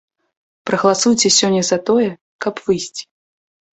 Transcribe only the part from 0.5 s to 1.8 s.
Прагаласуйце сёння за